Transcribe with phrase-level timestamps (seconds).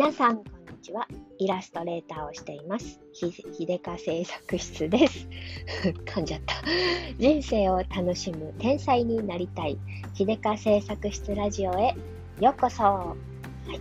[0.00, 1.06] 皆さん、こんにちは。
[1.36, 2.98] イラストレーターをしています。
[3.12, 5.28] ひ、ひでか製作室です。
[6.06, 6.54] 噛んじゃった。
[7.18, 9.76] 人生を楽しむ天才になりたい。
[10.14, 11.94] ひでか製作室ラジオへ
[12.40, 12.82] ようこそ。
[12.82, 13.14] は
[13.66, 13.80] い。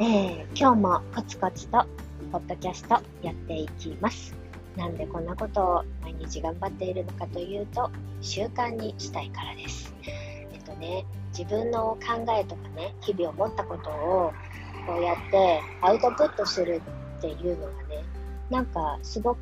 [0.00, 1.86] えー、今日もコツコツと、
[2.32, 4.34] ポッドキャストやっていきます。
[4.76, 7.88] なんでこんなことを毎日頑張っているのかというと、
[8.20, 9.94] 習慣にしたいからです。
[10.52, 14.32] えっとね、自分の考えとかね、日々思ったことを
[14.86, 16.82] こうやってアウトプットする
[17.18, 18.04] っていうのがね、
[18.50, 19.40] なんかすごく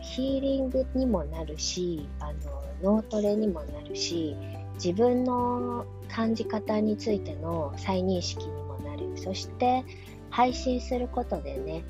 [0.00, 2.32] ヒーリングにもなるし、あ
[2.84, 4.36] の、脳トレにもなるし、
[4.74, 9.16] 自分の感じ方についての再認識にもなる。
[9.16, 9.84] そして
[10.30, 11.84] 配信することでね、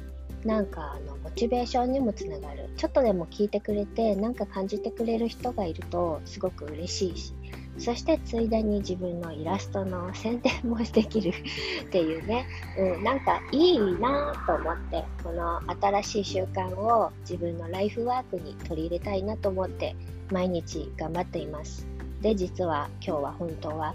[0.44, 2.70] なんかあのモチベーションにもつながる。
[2.76, 7.32] ちょっとでも聞いてくれて、なんか感じてくれる人がいるとすごく嬉しいし、
[7.78, 12.46] そしてついでに自分のイラストの宣伝もできるっていうね、
[12.78, 19.96] うん、なんかいいなと思って、この新しい習慣を自分のライフワークに取り入れたいなと思って、
[20.30, 21.86] 毎日頑張っています。
[22.22, 23.94] で、実は今日は本当は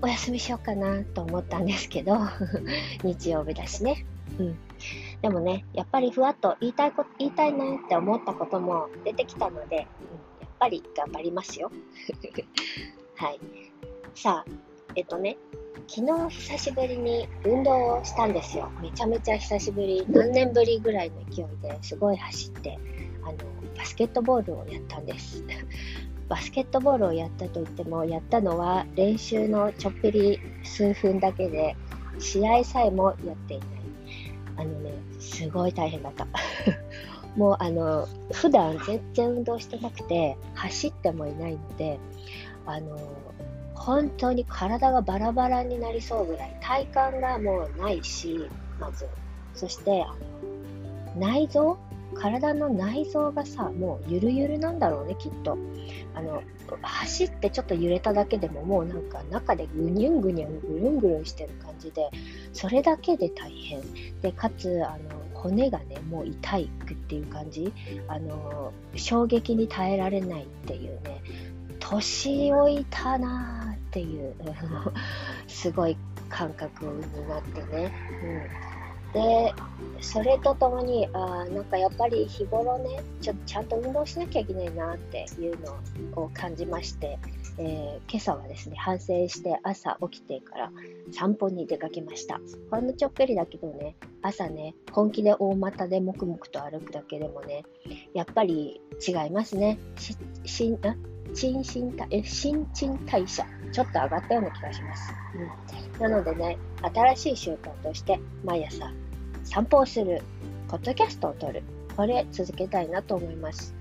[0.00, 2.16] お休みしようかなと思ったんですけど、
[3.02, 4.06] 日曜日だしね。
[4.38, 4.56] うん。
[5.20, 9.88] でもね、やっぱりふわっと言いたいこと、言いたいなって思ったことも出てきたので、
[10.58, 11.70] ぱり頑張りますよ。
[13.16, 13.40] はい。
[14.14, 14.50] さあ、
[14.96, 15.36] えっとね、
[15.86, 18.70] 昨日久しぶりに運動をしたんですよ。
[18.82, 22.78] めちゃめちゃ久しぶり、何年ぶりぐらいの勢いですごい走って、
[23.22, 23.38] あの、
[23.76, 25.44] バスケットボールをやったんです。
[26.28, 31.74] バスケットボールをやったといっても、やったのは練習のちょっぴり数分だけで、
[32.18, 33.68] 試合さえもやっていない。
[34.56, 36.26] あのね、すごい大変だった。
[37.38, 42.00] もうあの普段全然運動してなくて走ってもいないので
[42.66, 42.98] あの
[43.74, 49.06] 本当に体がバラバラになりそうぐらい体幹がもうないしまず。
[49.54, 50.04] そして
[51.16, 51.78] 内臓？
[52.14, 55.56] 体の内臓がさもうゆるゆるなんだろうねきっと。
[56.14, 56.42] あの
[56.82, 62.10] 走ってちょっと揺れただけでももうなんか中でぐにゅんぐにゅんぐるんぐるんしてる感じで
[62.52, 63.80] それだけで大変。
[64.20, 67.72] でかつあの骨がねもう痛いっていう感じ。
[68.08, 71.22] あの衝撃に耐えられないっていうね。
[71.80, 74.34] 年老いたなーっていう
[75.48, 75.96] すごい
[76.28, 78.67] 感覚になってね、うん。
[79.12, 79.54] で、
[80.00, 87.18] それとともに、あなんかやっぱり日頃ねちょ、ちゃんと運動しなきゃいけないなっていうのを感じまして、
[87.58, 90.72] えー、今朝はですね、反省して朝起きてから
[91.12, 92.40] 散歩に出かけました。
[92.70, 97.64] ほんのちょっぴりだけどね、朝ね、本気で大股で黙々と歩くだけでもね、
[98.14, 99.78] やっぱり違いますね。
[99.96, 100.94] し、し、あ？
[101.40, 105.12] 新陳代新陳代謝、ちょっと上がったような気がします。
[106.00, 108.92] うん、なのでね、新しい習慣として、毎朝
[109.44, 110.20] 散歩をする、
[110.66, 111.62] ポッドキャストを撮る、
[111.96, 113.72] これ続けたいなと思います。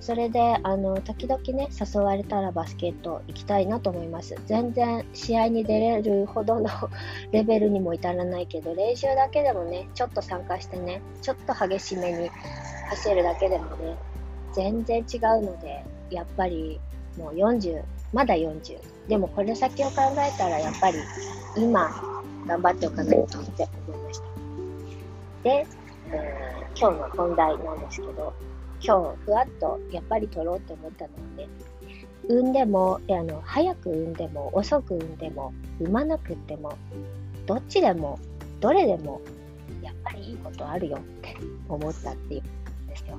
[0.00, 4.34] それで、あの、時々ね、誘われたらバスケット行きたいなと思います。
[4.46, 6.70] 全然試合に出れるほどの
[7.32, 12.30] レベルにも至らないけど、練習だけでもね、ちょっと参加してね、ちょっと激しめに
[12.88, 13.94] 走るだけでもね、
[14.54, 16.80] 全然違うので、やっぱり
[17.16, 17.82] もう40、
[18.12, 18.78] まだ40。
[19.08, 20.98] でもこれ先を考えたらやっぱり
[21.56, 21.90] 今
[22.46, 24.24] 頑張っておかないとって思いました。
[25.42, 25.66] で、
[26.10, 28.32] えー、今日の本題なんですけど、
[28.80, 31.48] 今日ふわっとやっぱり取ろうと思ったのはね、
[32.28, 36.72] 産んでも、あの早く産んでも遅く産んでも産まなくっても
[37.46, 38.18] どっちでも
[38.60, 39.20] どれでも
[39.82, 41.36] やっぱりいいことあるよって
[41.68, 43.18] 思ったっていうんですよ。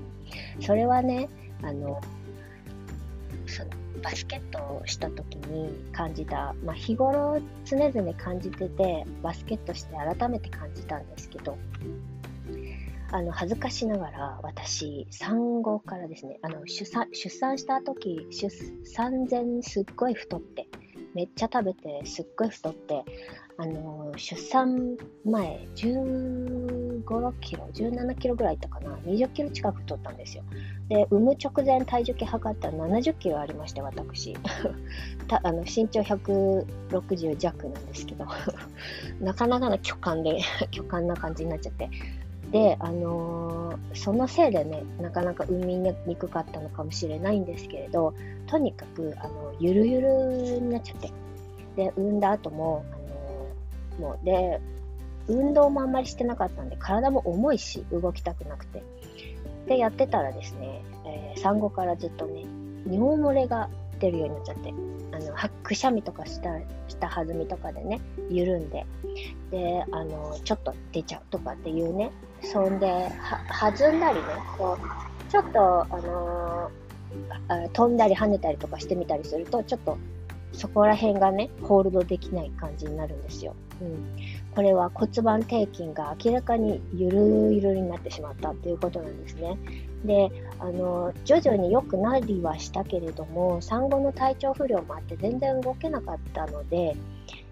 [0.61, 1.29] それはね、
[1.61, 2.01] あの
[3.45, 3.69] その
[4.03, 11.57] バスケットをした時に感じた、まあ、日頃常々感じててバスケットして改めて感じたんですけど
[13.11, 18.49] あの恥ずかしながら私産後からですねあの出産出産した時出
[18.83, 20.67] 産前すっごい太って
[21.13, 23.03] めっちゃ食べてすっごい太って
[23.57, 25.67] あの出産前
[27.05, 30.43] 15、キロ、17キロぐらいいったかな、20キロ近く太ったんですよ。
[30.89, 34.35] で、産む直前体重計測ったら70キロありまして、私。
[35.27, 38.25] たあの身長160弱なんですけど、
[39.21, 40.39] なかなかの巨漢で、
[40.71, 41.89] 巨漢な感じになっちゃって。
[42.51, 48.13] で、あのー、そのせいでね、なかなか産みにくかったのかもしれないんですけれど、
[48.47, 51.11] とにかく、あの、ゆるゆるになっちゃって。
[51.75, 54.61] で、産んだ後も、あのもうで、
[55.27, 58.83] 運動もあんまりしてなかったんで、体も重いし、動きたくなくて。
[59.67, 62.45] で、やってたらですね、えー、産後からずっとね、
[62.87, 64.73] 尿漏れがってるようになっちゃって、
[65.11, 68.85] あの、くしゃみとかした、した弾みとかでね、緩んで、
[69.51, 72.11] で、あの、ちょっと出ちゃうとかっていうね、
[72.41, 74.23] そんで、は、弾んだりね、
[74.57, 79.97] こう、ちょっと、あのー、飛んだり跳ねたりとかしてみたりすると、ちょっと
[80.55, 83.55] そこら辺がね、ホールドできない感じになるんですよ。
[83.81, 84.15] うん。
[84.55, 89.57] これは骨盤底筋が明らかにゆるゆるになってしまったっていうことなんですね。
[90.05, 96.95] で、あの、徐々に良くなりはしたけれども、産後の体調不良もあって全然動けなかったので、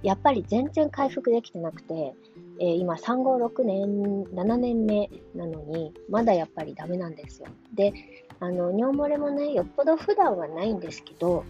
[0.01, 2.13] やっぱり全然回復できてなくて、
[2.59, 7.47] えー、今産後6年、7年目なのに、まだやっぱりダメなんですよ。
[7.73, 7.93] で、
[8.39, 11.43] あの、尿漏れもね、よっぽど普段はないんですけど、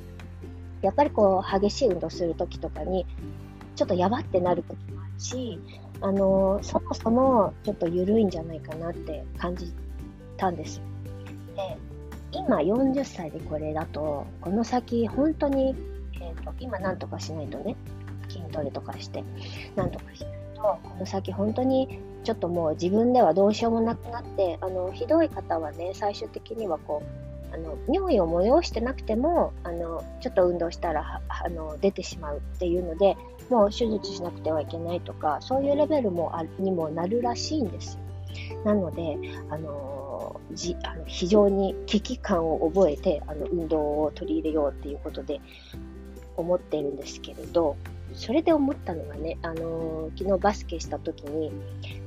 [0.82, 3.06] やっぱりこう、激しい運動するときとかに、
[3.76, 5.60] ちょっとやばってなるともあし、
[6.02, 9.74] あのそもそもちょっと緩いんじゃないかなって感じ
[10.38, 10.82] たんです。
[11.56, 11.78] で、
[12.32, 15.76] 今40歳でこれだと、この先本当に、
[16.16, 17.76] えーと、今なんとかしないとね、
[18.30, 19.24] 筋トレとかして、
[19.76, 27.23] なんとかしないと、この先本当にちょっともう自分ではどうしようもなくなって、あの、ひどい方はね、最終的にはこう、
[27.54, 33.16] あの尿意を催してなくてもあのちょっと運動したらあの出てしまうっていうので
[33.50, 38.00] もう手術しなくてはいけないとかそういうレベルもあにもなるらしいんです
[38.66, 39.18] なので
[39.50, 45.40] あのじあの非常に危機感を覚えてあの運動を取り入れようっていうことで
[46.36, 47.76] 思っているんですけれど
[48.14, 51.52] それで思ったのがね、あのー、昨日バスケした時に、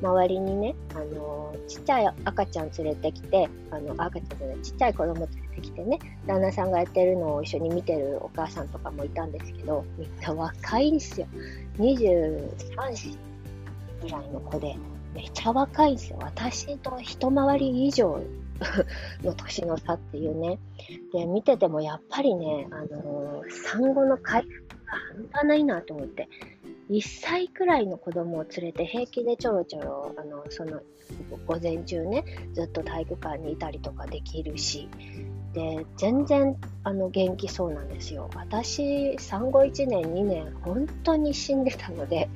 [0.02, 11.26] 周りにね、あのー、ちっちゃい赤ちゃん連れてきて、あの、赤ちゃんじゃない、ちっちゃい子供連れてきてね、旦那さんがやってるのを一緒に見てるお母さんとかもいたんですけど、みんな若いんですよ。
[11.78, 12.46] 23
[12.94, 13.16] 歳
[14.02, 14.76] ぐらいの子で、
[15.14, 16.18] めっちゃ若いんですよ。
[16.20, 18.20] 私と一回り以上
[19.22, 20.58] の年の差っていうね。
[21.12, 26.28] で、見ててもやっぱりね、あのー、産後の回復半端ないなと思って。
[26.90, 30.80] 1歳くらいの子供を連れて平気でちょろちょろ、あの、その、
[31.46, 32.24] 午前中ね、
[32.54, 34.88] ずっと体育館にいたりとかできるし、
[35.52, 38.30] で、全然、あの、元気そうなんですよ。
[38.34, 42.28] 私、産後1年、2年、本当に死んでたので、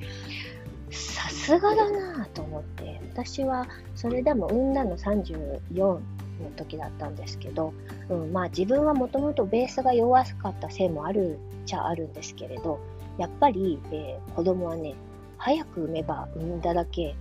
[0.89, 6.01] さすがだなと思って、私は、それでも産んだの34の
[6.57, 7.73] 時だったんですけど、
[8.09, 11.37] うん、まあ自分はもともとベースが弱かったせいもある
[11.71, 12.79] ちゃあるんですけれど、
[13.17, 14.95] やっぱり、えー、子供はね、
[15.37, 17.15] 早く産めば産んだだけ、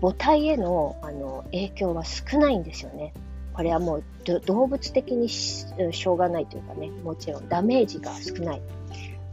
[0.00, 3.14] 母体へのあの影響は少ないんですよね。
[3.54, 4.04] これはもう
[4.46, 8.62] 動物的にしょうがないというかね、もちろんダメージが少ない。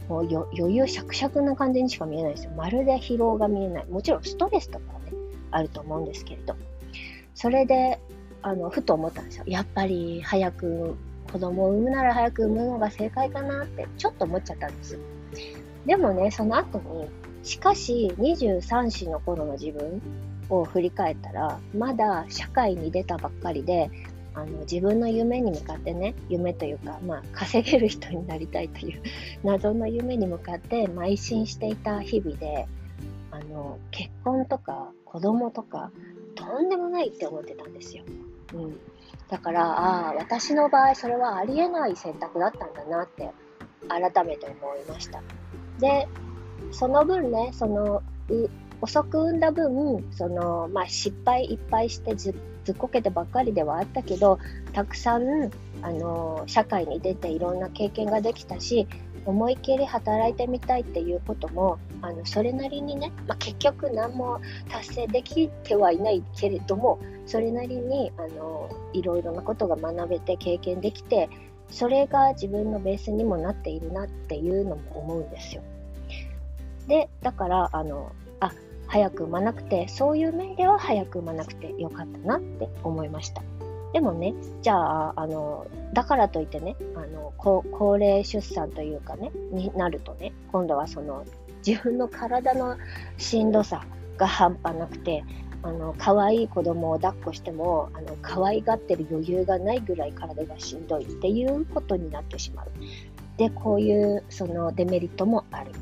[0.08, 2.52] もう余裕しゃくしゃくな感じにしか見えないですよ。
[2.56, 3.86] まるで疲労が見えない。
[3.86, 5.12] もちろんストレスとかはね、
[5.50, 6.54] あると思うんですけれど。
[7.34, 7.98] それで、
[8.42, 9.44] あの、ふと思ったんですよ。
[9.46, 10.96] やっぱり早く
[11.36, 14.98] 子供を産むなら早く産むのが正解かなってちょっと思っちゃったんです。
[15.84, 17.08] でもね、その後に、
[17.42, 20.00] しかし23歳の頃の自分
[20.48, 23.90] を振り返ったら、まだ社会に出たばっかりで、
[24.32, 29.02] あの自分の夢に向かってね、夢というか、まあ、稼げる人になりたいという
[29.44, 32.66] 謎の夢に向かって邁進していた日々で、
[33.30, 35.90] あの結婚とか子供とか、
[36.34, 38.04] とんでもないって思ってたんですよ。
[38.54, 38.80] うん、
[39.28, 43.32] だから、ああ、私の場合それはありえない選択だったんだなって
[43.88, 45.22] 改めて思いました。
[45.78, 46.08] で、
[46.70, 48.02] その分ね、その、
[48.80, 54.40] 遅く産んだ分、その、まあ、失敗いっぱいしてずずっこけてばっかりではあったけど、
[54.72, 55.50] たくさん、
[55.82, 58.88] あの、社会に出ていろんな経験ができたし、
[59.24, 71.28] 思いっきり働いてみたいっていうことも、あの、それなりにね、まあ、結局何も達成できてはいないけれども、それなりに、あの、いろいろなことが学べて経験できて、
[71.70, 75.62] それが自分のベースにもなっているなっていうのも思うんですよ。
[76.86, 78.52] で、だから、あの、あ、
[78.86, 83.42] 早く産まなくて、そういう面では早く産まなくてよかったなって思いました。
[83.92, 87.64] でもね、じゃあ、あの、だからといってね、あの、高
[87.98, 91.24] 齢出産というかね、になるとね、今度はその、
[91.64, 92.76] 自分の体の
[93.18, 93.84] しんどさ
[94.16, 95.24] が半端なくて、
[95.62, 102.68] あの、可愛い子供を抱っこしても、あの、可愛がってる余裕がないぐらい体がしんどいっていうことになってしまう。
[103.36, 105.72] で、こういう、そのデメリットもある。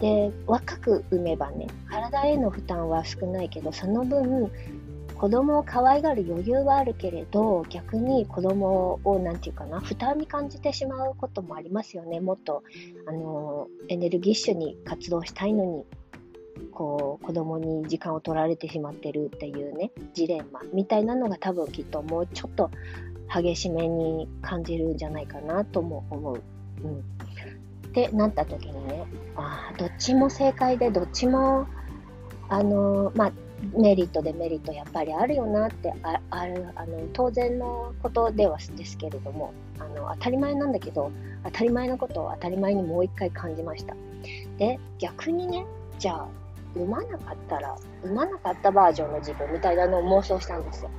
[0.00, 4.50] で、若く産めばね、体への負担は少ないけど、その分、
[5.18, 12.20] 子供を可愛がる余裕はあるけれど、逆に子供を、なんていうかな、負担に感じてしまうこともありますよね。
[12.20, 12.62] もっと、
[13.06, 15.84] あの、エネルギッシュに活動したいのに、
[16.70, 22.70] こう、子供に時間を取られてしまってるっていうね、ジレンマみたいなのが多分きっともうちょっと
[23.34, 26.42] 激しめに感じるんじゃないかなとも思う。
[26.84, 26.98] うん。
[26.98, 27.02] っ
[27.92, 29.06] てなった時にね、
[29.36, 31.66] ああ、どっちも正解で、どっちも、
[32.48, 33.32] あの、まあ、
[33.76, 41.10] メリット、デメリットやっぱりあるよなってああるあの当然のことではですけれどもあの当たり前なんだけど
[41.44, 43.94] 当たり前のことを当たり前にもう一回感じました。
[44.58, 45.66] で逆にね
[45.98, 46.28] じゃあ
[46.74, 50.90] 産まなかったら産まなかったバージョンの自分みたいなのを妄想したんですよ。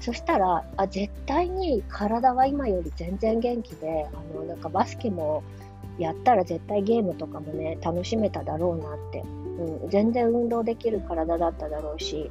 [0.00, 5.42] そしたらあ絶対に体は今より全然元気であのなんかバスケも
[5.98, 9.24] やったら絶対ゲームとかもね楽しめただろうなって
[9.58, 12.30] うん、全然運動できる体だっただろうし、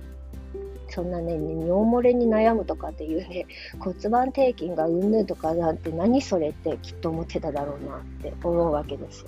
[0.89, 3.45] そんなね、尿漏れに悩むとかっていうね、
[3.79, 9.27] 骨盤底筋がうんぬとかなんて何それってきっと思ってただろうなって思うわけですよ。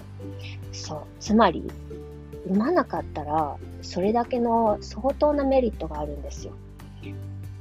[0.72, 1.00] そう。
[1.20, 1.64] つまり、
[2.48, 6.54] 産まなかったら、それだけの相当なメリットがあるんですよ。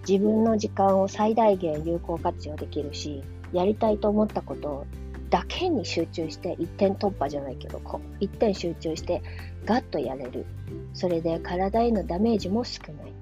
[0.09, 4.87] 自分の時間を最大限有効活用できるし、やりたいと思ったこと
[5.31, 9.23] だけに集中して一点突破じゃないけどこう一点集中して
[9.69, 10.47] ガッとやれる。
[10.95, 13.13] それで体へのダメージも少ない。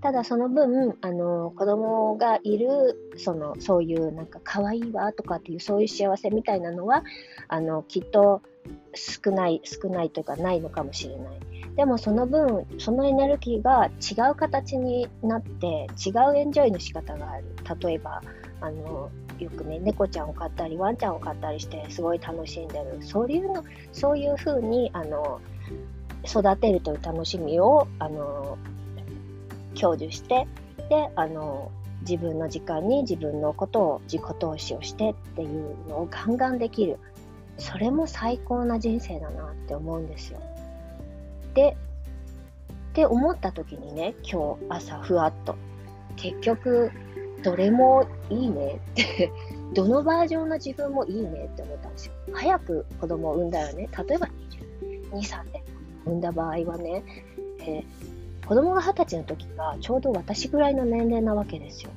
[0.00, 7.04] ただその分あの子供がいるそのそういうなんか可愛いわとかっていうそういう幸せみたいなのは
[7.48, 8.40] あのきっと
[8.94, 11.38] 少ない少ないというかないのかもしれない。
[11.76, 17.44] でもその分そのエネルギーが違う形になって違うエンジョイの仕方がある。
[17.82, 18.22] 例えば
[18.62, 22.96] あのよくね猫ちゃんを飼ったりワンちゃんを飼ったりしてすごい楽しんでる。
[23.02, 25.40] そういうのそういう風にあの
[26.26, 28.58] 育てるという楽しみをあの
[29.74, 30.46] 享受して
[30.88, 36.98] であの自分の時間に自分のことを自己投資をしてっていうのをガンガンできる
[37.58, 40.40] それも最高な人生だなって思うんですよ。
[41.54, 41.76] で
[42.90, 45.56] って思った時にね今日朝ふわっと
[46.16, 46.90] 結局
[47.42, 49.32] どれもいいねって
[49.74, 52.12] どのバージョンの自分もいいねって思ったんですよ。
[52.32, 54.28] 早く子供を産んだらね、例えば
[55.12, 55.62] 22、3で
[56.06, 57.04] 産んだ場合はね、
[57.60, 61.90] えー、子供が20歳の時がちょうど私ぐらいの年齢なわけですよ。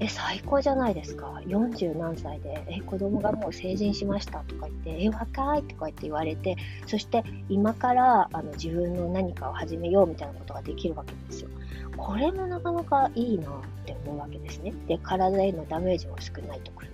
[0.00, 1.40] え、最高じゃないですか。
[1.46, 11.50] 40何歳で、え、子供がもう成人しましたとか言って、え、若いとか言って言われて、そして今からあの自分の何かを始めようみたいなことができるわけですよ。
[11.96, 13.52] これもなかなかいいなっ
[13.84, 14.72] て思うわけですね。
[14.86, 16.92] で、体へのダメージも少ないとくる。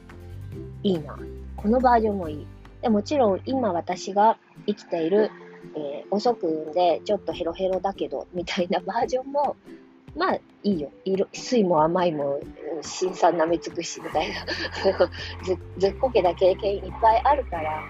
[0.83, 1.19] いいな。
[1.57, 2.47] このバージョンもいい。
[2.81, 5.31] でもちろん今私が生きている、
[5.77, 9.57] えー、遅く産んでちょっとヘロヘロだけどみたいなバージョンも
[10.17, 10.91] まあいいよ。
[11.05, 12.41] 色水も甘いも
[12.83, 14.47] 新鮮なめ尽くしみたいな。
[15.45, 17.83] ずずっこけた経験いっぱいあるから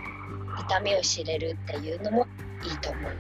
[0.59, 2.27] 痛みを知れるっていうのも
[2.63, 3.13] いいと思う。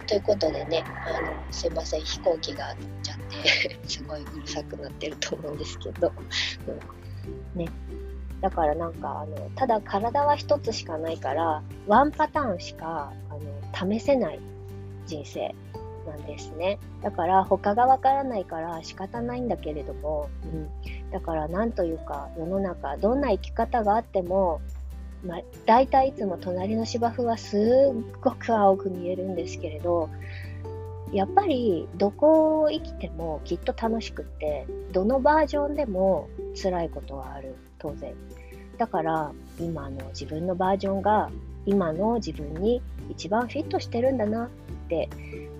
[0.00, 2.00] うん、ということでねあのすいません。
[2.00, 6.12] 飛行機が飛っちゃって すごいうるさくなってると思うんですけど、
[7.54, 7.68] うん、ね。
[8.44, 14.40] だからなんかあのただ体は一つしかないからワンパターンしかあの試せない
[15.06, 15.54] 人生
[16.06, 16.78] なんですね。
[17.02, 20.68] だから他がわからないから仕方ないんだけれども、うん、
[21.10, 24.60] だからなんというか世の中どんな生き方があっても、
[25.24, 30.10] まあ、大体いつも隣の芝生はすっごく青く見えるんですけれど
[31.14, 36.28] やっぱりどこを生きてもきっと楽しくってどのバージョンでも
[36.62, 38.14] 辛いことはある当然
[38.78, 41.30] だから今の自分のバージョンが
[41.66, 44.48] 今の自分に一番フィットしてるんだなっ
[44.88, 45.08] て、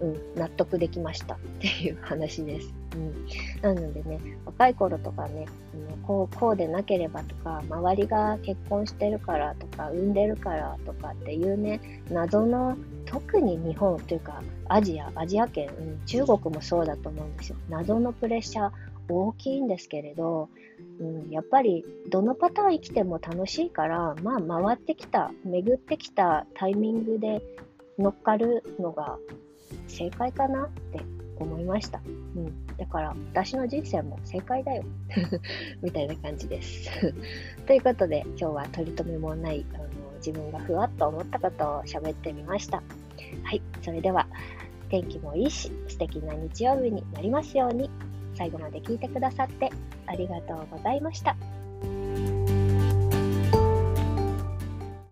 [0.01, 2.75] うん、納得できましたっていう話です。
[2.95, 5.47] うん、なのでね、若い頃とかね、
[6.07, 12.77] こうこうでなければとか、周りが結婚してるからとか、産んでるからとかっていうね、謎の、
[13.07, 17.57] 特に日本というか、アジア、アジア圏、うん、中国もそうだと思うんですよ。
[17.69, 18.71] 謎のプレッシャー
[19.09, 20.49] 大きいんですけれど、
[21.01, 27.43] うん、やっぱりどのパターン生きても楽しいから、まあ回ってきた、巡ってきたタイミングで
[27.99, 29.19] 乗っかるのが
[29.89, 31.01] 正解かなって
[31.39, 32.01] 思いました。
[32.37, 32.67] うん。
[32.77, 34.85] だから私の人生も正解だよ。
[35.83, 36.91] みたいな感じです。
[37.67, 39.85] ということで今日は取り留めもないあの
[40.17, 42.83] 自分がふわっと思ったことを喋ってみました。
[43.43, 43.63] はい。
[43.83, 44.27] それでは
[44.89, 47.91] 天気もいいし素敵な日曜日になりますように。
[48.35, 49.71] 最後まで聞いてくださって
[50.07, 51.37] ありがとうございました。